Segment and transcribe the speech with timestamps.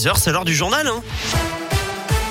[0.00, 0.86] 6h, c'est l'heure du journal.
[0.86, 1.02] Hein.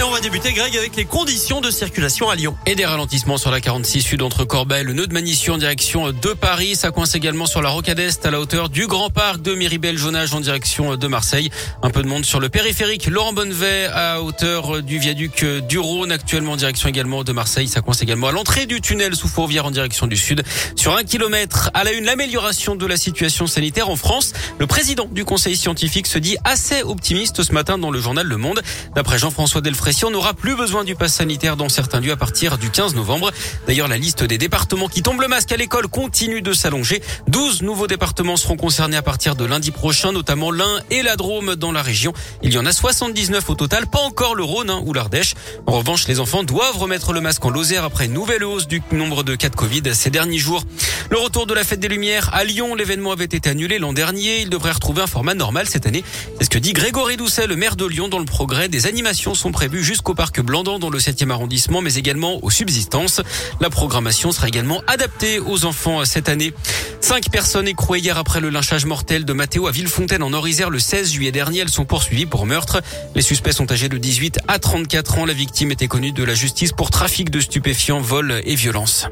[0.00, 2.56] Et on va débuter, Greg, avec les conditions de circulation à Lyon.
[2.64, 6.10] Et des ralentissements sur la 46 sud entre Corbeil, le nœud de Manissu en direction
[6.10, 6.74] de Paris.
[6.74, 10.32] Ça coince également sur la Rocade Est à la hauteur du Grand Parc de Miribel-Jonage
[10.32, 11.50] en direction de Marseille.
[11.82, 16.12] Un peu de monde sur le périphérique Laurent Bonnevet à hauteur du viaduc du Rhône,
[16.12, 17.68] actuellement en direction également de Marseille.
[17.68, 20.44] Ça coince également à l'entrée du tunnel sous Fourvière en direction du sud.
[20.76, 24.32] Sur un kilomètre, à la une, l'amélioration de la situation sanitaire en France.
[24.58, 28.38] Le président du conseil scientifique se dit assez optimiste ce matin dans le journal Le
[28.38, 28.62] Monde.
[28.94, 29.60] D'après Jean-François
[30.02, 33.32] On n'aura plus besoin du pass sanitaire dans certains lieux à partir du 15 novembre.
[33.66, 37.02] D'ailleurs, la liste des départements qui tombent le masque à l'école continue de s'allonger.
[37.28, 41.56] 12 nouveaux départements seront concernés à partir de lundi prochain, notamment l'Ain et la Drôme
[41.56, 42.12] dans la région.
[42.42, 45.34] Il y en a 79 au total, pas encore le Rhône hein, ou l'Ardèche.
[45.66, 48.82] En revanche, les enfants doivent remettre le masque en Lozère après une nouvelle hausse du
[48.92, 50.62] nombre de cas de Covid ces derniers jours.
[51.10, 54.40] Le retour de la fête des Lumières à Lyon, l'événement avait été annulé l'an dernier.
[54.40, 56.04] Il devrait retrouver un format normal cette année.
[56.38, 58.68] C'est ce que dit Grégory Doucet, le maire de Lyon, dans le progrès.
[58.68, 63.20] Des animations sont prévues jusqu'au parc Blandan dans le 7e arrondissement, mais également aux subsistances.
[63.60, 66.52] La programmation sera également adaptée aux enfants cette année.
[67.00, 70.78] Cinq personnes écrouées hier après le lynchage mortel de Mathéo à Villefontaine en Orisère le
[70.78, 71.60] 16 juillet dernier.
[71.60, 72.82] Elles sont poursuivies pour meurtre.
[73.14, 75.26] Les suspects sont âgés de 18 à 34 ans.
[75.26, 79.08] La victime était connue de la justice pour trafic de stupéfiants, vol et violence.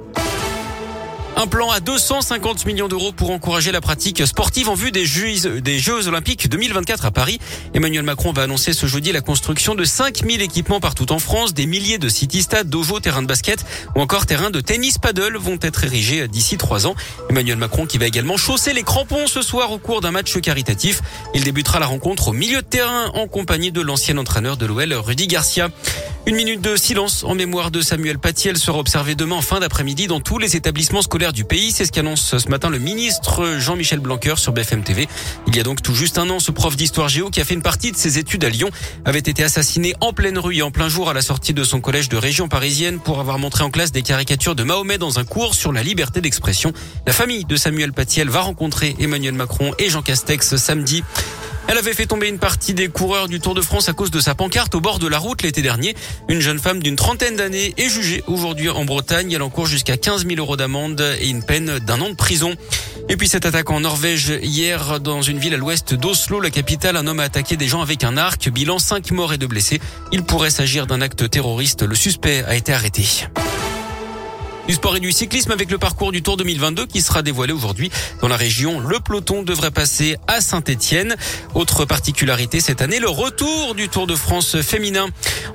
[1.41, 6.09] Un plan à 250 millions d'euros pour encourager la pratique sportive en vue des Jeux,
[6.09, 7.39] Olympiques 2024 à Paris.
[7.75, 11.55] Emmanuel Macron va annoncer ce jeudi la construction de 5000 équipements partout en France.
[11.55, 15.61] Des milliers de city-stades, dojos, terrains de basket ou encore terrains de tennis paddle vont
[15.63, 16.97] être érigés d'ici trois ans.
[17.31, 21.03] Emmanuel Macron qui va également chausser les crampons ce soir au cours d'un match caritatif.
[21.35, 24.93] Il débutera la rencontre au milieu de terrain en compagnie de l'ancien entraîneur de l'OL,
[24.93, 25.69] Rudy Garcia.
[26.29, 28.51] Une minute de silence en mémoire de Samuel Paty.
[28.57, 31.73] Sera observée demain fin d'après-midi dans tous les établissements scolaires du pays.
[31.73, 35.09] C'est ce qu'annonce ce matin le ministre Jean-Michel Blanquer sur BFM TV.
[35.47, 37.55] Il y a donc tout juste un an, ce prof d'histoire géo qui a fait
[37.55, 38.69] une partie de ses études à Lyon
[39.07, 41.81] avait été assassiné en pleine rue et en plein jour à la sortie de son
[41.81, 45.25] collège de région parisienne pour avoir montré en classe des caricatures de Mahomet dans un
[45.25, 46.75] cours sur la liberté d'expression.
[47.07, 51.05] La famille de Samuel Paty, va rencontrer Emmanuel Macron et Jean Castex samedi.
[51.69, 54.21] Elle avait fait tomber une partie des coureurs du Tour de France à cause de
[54.21, 55.95] sa pancarte au bord de la route l'été dernier.
[56.29, 59.31] Une jeune femme d'une trentaine d'années est jugée aujourd'hui en Bretagne.
[59.33, 62.55] Elle encourt jusqu'à 15 000 euros d'amende et une peine d'un an de prison.
[63.11, 66.97] Et puis cette attaque en Norvège hier dans une ville à l'ouest d'Oslo, la capitale,
[66.97, 68.49] un homme a attaqué des gens avec un arc.
[68.49, 69.79] Bilan 5 morts et 2 blessés.
[70.11, 71.83] Il pourrait s'agir d'un acte terroriste.
[71.83, 73.05] Le suspect a été arrêté.
[74.69, 77.91] Du sport et du cyclisme avec le parcours du Tour 2022 qui sera dévoilé aujourd'hui
[78.21, 78.81] dans la région.
[78.81, 81.17] Le peloton devrait passer à Saint-Etienne.
[81.55, 85.07] Autre particularité cette année, le retour du Tour de France féminin.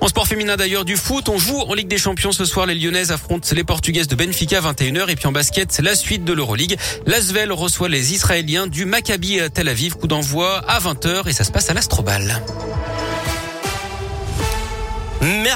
[0.01, 2.65] En sport féminin d'ailleurs du foot, on joue en Ligue des Champions ce soir.
[2.65, 6.23] Les Lyonnaises affrontent les Portugaises de Benfica à 21h et puis en basket, la suite
[6.23, 6.79] de l'Euroleague.
[7.05, 9.93] L'Asvel reçoit les Israéliens du Maccabi à Tel Aviv.
[9.93, 12.41] Coup d'envoi à 20h et ça se passe à l'Astrobal.
[15.21, 15.51] Merci.